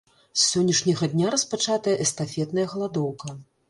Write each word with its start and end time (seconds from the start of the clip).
З 0.19 0.39
сённяшняга 0.51 1.11
дня 1.13 1.29
распачатая 1.37 1.95
эстафетная 2.09 2.69
галадоўка. 2.77 3.41